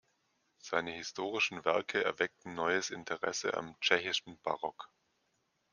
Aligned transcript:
Seine 0.57 0.89
historischen 0.93 1.63
Werke 1.63 2.03
erweckten 2.03 2.55
neues 2.55 2.89
Interesse 2.89 3.53
am 3.53 3.79
tschechischen 3.81 4.39
Barock. 4.41 4.89